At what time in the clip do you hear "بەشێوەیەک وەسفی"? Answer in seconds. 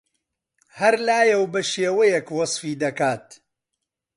1.53-2.79